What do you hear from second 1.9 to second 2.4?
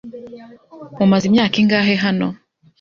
hano?